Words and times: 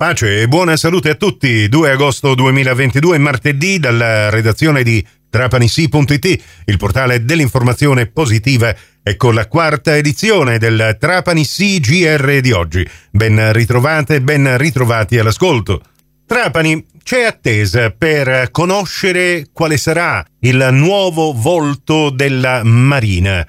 Pace 0.00 0.40
e 0.40 0.48
buona 0.48 0.78
salute 0.78 1.10
a 1.10 1.14
tutti. 1.14 1.68
2 1.68 1.90
agosto 1.90 2.34
2022, 2.34 3.18
martedì, 3.18 3.78
dalla 3.78 4.30
redazione 4.30 4.82
di 4.82 5.06
trapanisi.it, 5.28 6.42
il 6.64 6.76
portale 6.78 7.22
dell'informazione 7.22 8.06
positiva, 8.06 8.74
ecco 9.02 9.30
la 9.30 9.46
quarta 9.46 9.94
edizione 9.94 10.56
del 10.56 10.96
Trapani 10.98 11.44
GR 11.44 12.40
di 12.40 12.50
oggi. 12.50 12.88
Ben 13.10 13.52
ritrovate, 13.52 14.22
ben 14.22 14.56
ritrovati 14.56 15.18
all'ascolto. 15.18 15.82
Trapani 16.24 16.82
c'è 17.02 17.24
attesa 17.24 17.90
per 17.90 18.48
conoscere 18.50 19.48
quale 19.52 19.76
sarà 19.76 20.24
il 20.38 20.66
nuovo 20.70 21.34
volto 21.34 22.08
della 22.08 22.62
Marina. 22.64 23.46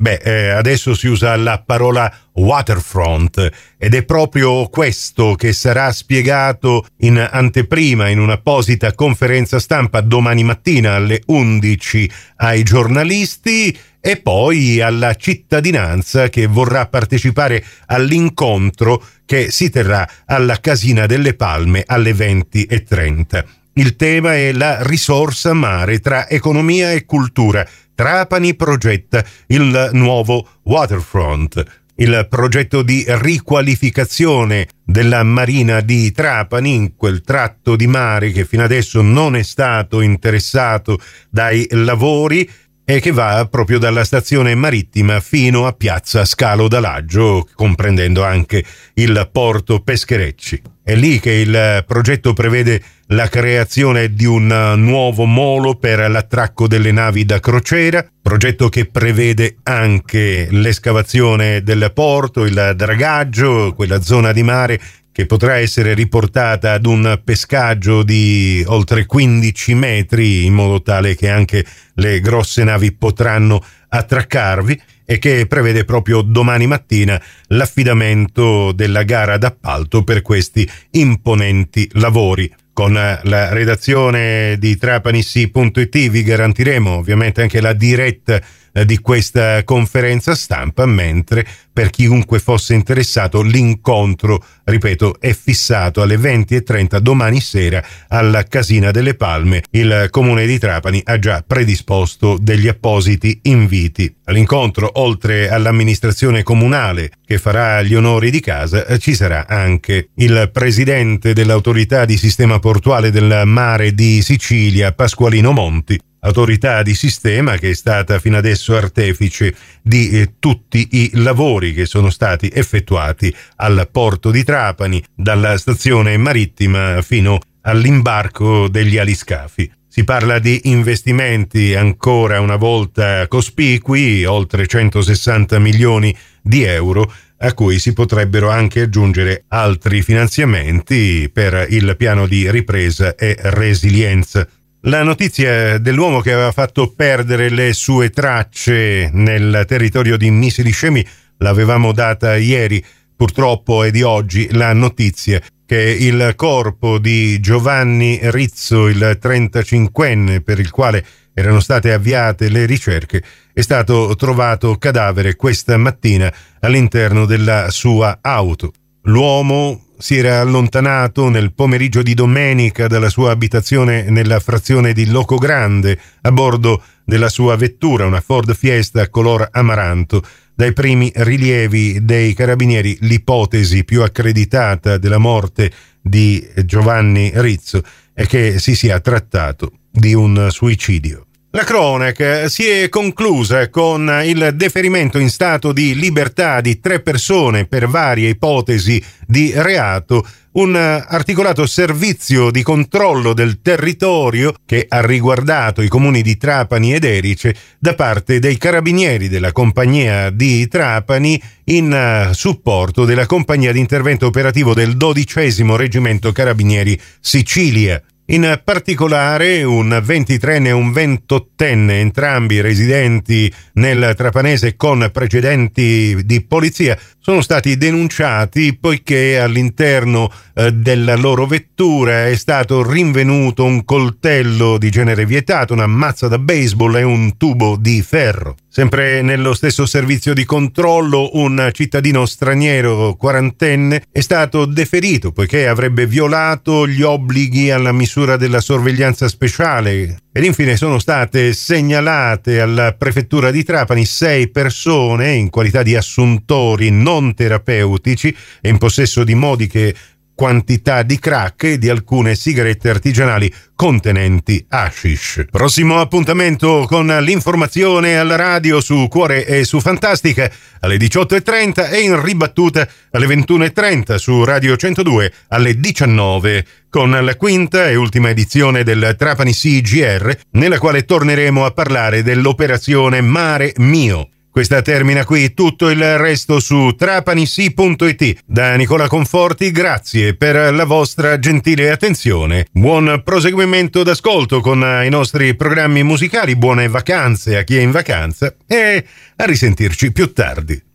Beh, 0.00 0.14
eh, 0.24 0.48
adesso 0.48 0.94
si 0.94 1.08
usa 1.08 1.36
la 1.36 1.62
parola 1.62 2.10
waterfront 2.32 3.50
ed 3.76 3.92
è 3.92 4.02
proprio 4.02 4.66
questo 4.68 5.34
che 5.34 5.52
sarà 5.52 5.92
spiegato 5.92 6.86
in 7.00 7.18
anteprima 7.18 8.08
in 8.08 8.18
un'apposita 8.18 8.94
conferenza 8.94 9.58
stampa 9.58 10.00
domani 10.00 10.42
mattina 10.42 10.94
alle 10.94 11.20
11 11.26 12.10
ai 12.36 12.62
giornalisti 12.62 13.78
e 14.00 14.16
poi 14.16 14.80
alla 14.80 15.14
cittadinanza 15.16 16.30
che 16.30 16.46
vorrà 16.46 16.86
partecipare 16.86 17.62
all'incontro 17.84 19.04
che 19.26 19.50
si 19.50 19.68
terrà 19.68 20.08
alla 20.24 20.60
Casina 20.60 21.04
delle 21.04 21.34
Palme 21.34 21.82
alle 21.86 22.12
20.30. 22.12 23.59
Il 23.74 23.96
tema 23.96 24.34
è 24.34 24.52
la 24.52 24.82
risorsa 24.82 25.52
mare 25.52 26.00
tra 26.00 26.28
economia 26.28 26.92
e 26.92 27.04
cultura 27.04 27.66
Trapani 28.00 28.54
progetta 28.54 29.22
il 29.48 29.90
nuovo 29.92 30.48
waterfront. 30.62 31.62
Il 31.96 32.26
progetto 32.30 32.80
di 32.80 33.04
riqualificazione 33.06 34.68
della 34.82 35.22
marina 35.22 35.82
di 35.82 36.10
Trapani, 36.10 36.74
in 36.74 36.96
quel 36.96 37.20
tratto 37.20 37.76
di 37.76 37.86
mare 37.86 38.32
che 38.32 38.46
fino 38.46 38.64
adesso 38.64 39.02
non 39.02 39.36
è 39.36 39.42
stato 39.42 40.00
interessato 40.00 40.98
dai 41.28 41.66
lavori, 41.72 42.48
e 42.90 42.98
che 42.98 43.12
va 43.12 43.46
proprio 43.48 43.78
dalla 43.78 44.02
stazione 44.02 44.54
marittima 44.56 45.20
fino 45.20 45.66
a 45.66 45.72
piazza 45.72 46.24
Scalo 46.24 46.66
d'Alaggio, 46.66 47.46
comprendendo 47.54 48.24
anche 48.24 48.64
il 48.94 49.28
porto 49.30 49.80
Pescherecci. 49.80 50.60
È 50.82 50.96
lì 50.96 51.20
che 51.20 51.30
il 51.30 51.84
progetto 51.86 52.32
prevede 52.32 52.82
la 53.12 53.28
creazione 53.28 54.14
di 54.14 54.24
un 54.24 54.74
nuovo 54.76 55.24
molo 55.24 55.74
per 55.74 56.08
l'attracco 56.10 56.68
delle 56.68 56.92
navi 56.92 57.24
da 57.24 57.40
crociera, 57.40 58.06
progetto 58.22 58.68
che 58.68 58.86
prevede 58.86 59.56
anche 59.64 60.46
l'escavazione 60.50 61.62
del 61.62 61.90
porto, 61.92 62.44
il 62.44 62.72
dragaggio, 62.76 63.72
quella 63.74 64.00
zona 64.00 64.32
di 64.32 64.42
mare 64.42 64.80
che 65.12 65.26
potrà 65.26 65.56
essere 65.56 65.94
riportata 65.94 66.72
ad 66.72 66.86
un 66.86 67.20
pescaggio 67.24 68.04
di 68.04 68.62
oltre 68.66 69.06
15 69.06 69.74
metri 69.74 70.44
in 70.44 70.54
modo 70.54 70.80
tale 70.80 71.16
che 71.16 71.28
anche 71.28 71.64
le 71.94 72.20
grosse 72.20 72.62
navi 72.62 72.92
potranno 72.92 73.60
attraccarvi 73.88 74.80
e 75.04 75.18
che 75.18 75.46
prevede 75.48 75.84
proprio 75.84 76.22
domani 76.22 76.68
mattina 76.68 77.20
l'affidamento 77.48 78.70
della 78.70 79.02
gara 79.02 79.36
d'appalto 79.36 80.04
per 80.04 80.22
questi 80.22 80.70
imponenti 80.92 81.90
lavori. 81.94 82.48
Con 82.72 82.92
la 82.92 83.52
redazione 83.52 84.56
di 84.58 84.76
trapanissi.it 84.76 86.08
vi 86.08 86.22
garantiremo 86.22 86.96
ovviamente 86.96 87.42
anche 87.42 87.60
la 87.60 87.72
diretta 87.72 88.36
eh, 88.36 88.44
di 88.72 88.98
questa 88.98 89.62
conferenza 89.64 90.34
stampa, 90.34 90.86
mentre 90.86 91.46
per 91.72 91.90
chiunque 91.90 92.40
fosse 92.40 92.74
interessato 92.74 93.42
l'incontro, 93.42 94.44
ripeto, 94.64 95.16
è 95.18 95.32
fissato 95.32 96.02
alle 96.02 96.16
20.30 96.16 96.98
domani 96.98 97.40
sera 97.40 97.82
alla 98.08 98.42
Casina 98.44 98.90
delle 98.90 99.14
Palme. 99.14 99.62
Il 99.70 100.08
comune 100.10 100.46
di 100.46 100.58
Trapani 100.58 101.00
ha 101.04 101.18
già 101.18 101.42
predisposto 101.46 102.38
degli 102.40 102.68
appositi 102.68 103.38
inviti. 103.44 104.14
All'incontro, 104.24 104.90
oltre 104.94 105.48
all'amministrazione 105.48 106.42
comunale 106.42 107.10
che 107.24 107.38
farà 107.38 107.82
gli 107.82 107.94
onori 107.94 108.30
di 108.30 108.40
casa, 108.40 108.86
eh, 108.86 108.98
ci 108.98 109.14
sarà 109.14 109.46
anche 109.46 110.10
il 110.16 110.50
presidente 110.52 111.32
dell'autorità 111.32 112.04
di 112.04 112.16
sistema 112.16 112.58
portuale 112.58 113.10
del 113.10 113.42
mare 113.46 113.94
di 113.94 114.22
Sicilia, 114.22 114.92
Pasqualino 114.92 115.52
Monti, 115.52 115.98
autorità 116.20 116.82
di 116.82 116.94
sistema 116.94 117.56
che 117.56 117.70
è 117.70 117.74
stata 117.74 118.18
fino 118.18 118.36
adesso 118.36 118.76
artefice 118.76 119.54
di 119.82 120.10
eh, 120.10 120.34
tutti 120.38 120.88
i 120.92 121.10
lavori 121.14 121.72
che 121.72 121.86
sono 121.86 122.10
stati 122.10 122.50
effettuati 122.52 123.34
al 123.56 123.88
porto 123.90 124.30
di 124.30 124.44
Trapani, 124.44 125.02
dalla 125.14 125.56
stazione 125.58 126.16
marittima 126.16 127.00
fino 127.02 127.38
all'imbarco 127.62 128.68
degli 128.68 128.98
aliscafi. 128.98 129.70
Si 129.92 130.04
parla 130.04 130.38
di 130.38 130.60
investimenti 130.64 131.74
ancora 131.74 132.40
una 132.40 132.54
volta 132.54 133.26
cospicui, 133.26 134.24
oltre 134.24 134.66
160 134.66 135.58
milioni 135.58 136.16
di 136.40 136.62
euro, 136.62 137.12
a 137.38 137.52
cui 137.54 137.78
si 137.78 137.92
potrebbero 137.92 138.50
anche 138.50 138.82
aggiungere 138.82 139.44
altri 139.48 140.02
finanziamenti 140.02 141.28
per 141.32 141.66
il 141.70 141.96
piano 141.96 142.26
di 142.26 142.48
ripresa 142.50 143.16
e 143.16 143.36
resilienza 143.40 144.46
la 144.82 145.02
notizia 145.02 145.78
dell'uomo 145.78 146.20
che 146.20 146.32
aveva 146.32 146.52
fatto 146.52 146.92
perdere 146.94 147.50
le 147.50 147.72
sue 147.72 148.10
tracce 148.10 149.10
nel 149.12 149.64
territorio 149.66 150.16
di 150.16 150.30
Missili 150.30 150.70
Scemi 150.70 151.06
l'avevamo 151.38 151.92
data 151.92 152.36
ieri, 152.36 152.82
purtroppo 153.14 153.84
è 153.84 153.90
di 153.90 154.02
oggi 154.02 154.48
la 154.52 154.72
notizia 154.72 155.40
che 155.66 155.96
il 155.98 156.32
corpo 156.34 156.98
di 156.98 157.38
Giovanni 157.40 158.18
Rizzo, 158.22 158.88
il 158.88 159.18
35enne 159.22 160.42
per 160.42 160.58
il 160.58 160.70
quale 160.70 161.04
erano 161.32 161.60
state 161.60 161.92
avviate 161.92 162.48
le 162.48 162.66
ricerche, 162.66 163.22
è 163.52 163.60
stato 163.60 164.14
trovato 164.16 164.76
cadavere 164.76 165.36
questa 165.36 165.76
mattina 165.76 166.32
all'interno 166.60 167.24
della 167.24 167.70
sua 167.70 168.18
auto. 168.20 168.72
L'uomo 169.02 169.89
si 170.00 170.16
era 170.16 170.40
allontanato 170.40 171.28
nel 171.28 171.52
pomeriggio 171.52 172.02
di 172.02 172.14
domenica 172.14 172.86
dalla 172.86 173.10
sua 173.10 173.32
abitazione 173.32 174.08
nella 174.08 174.40
frazione 174.40 174.94
di 174.94 175.06
Loco 175.06 175.36
Grande 175.36 175.98
a 176.22 176.32
bordo 176.32 176.82
della 177.04 177.28
sua 177.28 177.54
vettura, 177.56 178.06
una 178.06 178.22
Ford 178.22 178.54
Fiesta 178.54 179.10
color 179.10 179.48
amaranto. 179.52 180.22
Dai 180.54 180.72
primi 180.72 181.12
rilievi 181.14 182.02
dei 182.02 182.32
carabinieri 182.32 182.96
l'ipotesi 183.00 183.84
più 183.84 184.02
accreditata 184.02 184.96
della 184.96 185.18
morte 185.18 185.70
di 186.00 186.48
Giovanni 186.64 187.30
Rizzo 187.34 187.82
è 188.14 188.26
che 188.26 188.58
si 188.58 188.74
sia 188.74 189.00
trattato 189.00 189.72
di 189.90 190.14
un 190.14 190.48
suicidio. 190.50 191.26
La 191.52 191.64
cronaca 191.64 192.48
si 192.48 192.68
è 192.68 192.88
conclusa 192.88 193.70
con 193.70 194.22
il 194.24 194.52
deferimento 194.54 195.18
in 195.18 195.28
stato 195.28 195.72
di 195.72 195.96
libertà 195.96 196.60
di 196.60 196.78
tre 196.78 197.00
persone 197.00 197.66
per 197.66 197.88
varie 197.88 198.28
ipotesi 198.28 199.02
di 199.26 199.50
reato, 199.56 200.24
un 200.52 200.76
articolato 200.76 201.66
servizio 201.66 202.52
di 202.52 202.62
controllo 202.62 203.32
del 203.32 203.60
territorio 203.62 204.54
che 204.64 204.86
ha 204.88 205.04
riguardato 205.04 205.82
i 205.82 205.88
comuni 205.88 206.22
di 206.22 206.36
Trapani 206.36 206.94
ed 206.94 207.02
Erice 207.02 207.56
da 207.80 207.94
parte 207.94 208.38
dei 208.38 208.56
carabinieri 208.56 209.28
della 209.28 209.50
compagnia 209.50 210.30
di 210.30 210.68
Trapani 210.68 211.42
in 211.64 212.30
supporto 212.32 213.04
della 213.04 213.26
compagnia 213.26 213.72
di 213.72 213.80
intervento 213.80 214.26
operativo 214.26 214.72
del 214.72 214.96
dodicesimo 214.96 215.74
reggimento 215.74 216.30
carabinieri 216.30 216.96
Sicilia. 217.18 218.00
In 218.30 218.60
particolare 218.62 219.64
un 219.64 219.88
23enne 219.88 220.66
e 220.66 220.70
un 220.70 220.90
28enne, 220.90 221.90
entrambi 221.90 222.60
residenti 222.60 223.52
nel 223.72 224.14
Trapanese 224.16 224.76
con 224.76 225.10
precedenti 225.12 226.16
di 226.24 226.40
polizia, 226.40 226.96
sono 227.18 227.40
stati 227.40 227.76
denunciati 227.76 228.76
poiché 228.78 229.40
all'interno 229.40 230.30
eh, 230.54 230.70
della 230.72 231.16
loro 231.16 231.44
vettura 231.46 232.28
è 232.28 232.36
stato 232.36 232.88
rinvenuto 232.88 233.64
un 233.64 233.84
coltello 233.84 234.78
di 234.78 234.90
genere 234.90 235.26
vietato, 235.26 235.72
una 235.72 235.88
mazza 235.88 236.28
da 236.28 236.38
baseball 236.38 236.98
e 236.98 237.02
un 237.02 237.36
tubo 237.36 237.76
di 237.76 238.00
ferro. 238.00 238.54
Sempre 238.72 239.20
nello 239.20 239.52
stesso 239.52 239.84
servizio 239.84 240.32
di 240.32 240.44
controllo, 240.44 241.30
un 241.32 241.70
cittadino 241.72 242.24
straniero 242.24 243.16
quarantenne 243.16 244.04
è 244.12 244.20
stato 244.20 244.64
deferito 244.64 245.32
poiché 245.32 245.66
avrebbe 245.66 246.06
violato 246.06 246.86
gli 246.86 247.02
obblighi 247.02 247.72
alla 247.72 247.90
misura 247.90 248.36
della 248.36 248.60
sorveglianza 248.60 249.26
speciale. 249.26 250.20
Ed 250.32 250.44
infine 250.44 250.76
sono 250.76 251.00
state 251.00 251.52
segnalate 251.52 252.60
alla 252.60 252.92
prefettura 252.92 253.50
di 253.50 253.64
Trapani 253.64 254.04
sei 254.04 254.48
persone 254.48 255.32
in 255.32 255.50
qualità 255.50 255.82
di 255.82 255.96
assuntori 255.96 256.90
non 256.90 257.34
terapeutici 257.34 258.32
e 258.60 258.68
in 258.68 258.78
possesso 258.78 259.24
di 259.24 259.34
modiche 259.34 259.92
quantità 260.40 261.02
di 261.02 261.18
crack 261.18 261.64
e 261.64 261.76
di 261.76 261.90
alcune 261.90 262.34
sigarette 262.34 262.88
artigianali 262.88 263.52
contenenti 263.76 264.64
hashish. 264.70 265.44
Prossimo 265.50 266.00
appuntamento 266.00 266.86
con 266.88 267.08
l'informazione 267.08 268.16
alla 268.16 268.36
radio 268.36 268.80
su 268.80 269.06
Cuore 269.10 269.44
e 269.44 269.64
su 269.64 269.80
Fantastica 269.80 270.50
alle 270.80 270.96
18.30 270.96 271.90
e 271.90 272.00
in 272.00 272.24
ribattuta 272.24 272.88
alle 273.10 273.26
21.30 273.26 274.14
su 274.14 274.42
Radio 274.42 274.78
102 274.78 275.30
alle 275.48 275.78
19 275.78 276.64
con 276.88 277.10
la 277.10 277.36
quinta 277.36 277.90
e 277.90 277.96
ultima 277.96 278.30
edizione 278.30 278.82
del 278.82 279.16
Trapani 279.18 279.52
CGR 279.52 280.34
nella 280.52 280.78
quale 280.78 281.04
torneremo 281.04 281.66
a 281.66 281.70
parlare 281.72 282.22
dell'operazione 282.22 283.20
Mare 283.20 283.74
Mio. 283.76 284.30
Questa 284.50 284.82
termina 284.82 285.24
qui, 285.24 285.54
tutto 285.54 285.90
il 285.90 286.18
resto 286.18 286.58
su 286.58 286.94
trapanisi.it. 286.96 288.40
Da 288.44 288.74
Nicola 288.74 289.06
Conforti, 289.06 289.70
grazie 289.70 290.34
per 290.34 290.74
la 290.74 290.84
vostra 290.84 291.38
gentile 291.38 291.92
attenzione. 291.92 292.66
Buon 292.72 293.22
proseguimento 293.24 294.02
d'ascolto 294.02 294.60
con 294.60 294.80
i 295.04 295.08
nostri 295.08 295.54
programmi 295.54 296.02
musicali, 296.02 296.56
buone 296.56 296.88
vacanze 296.88 297.58
a 297.58 297.62
chi 297.62 297.76
è 297.76 297.80
in 297.80 297.92
vacanza 297.92 298.52
e 298.66 299.04
a 299.36 299.44
risentirci 299.44 300.10
più 300.10 300.32
tardi. 300.32 300.89